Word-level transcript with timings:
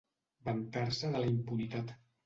Vantar-se 0.47 1.13
de 1.15 1.23
la 1.25 1.31
impunitat. 1.37 1.99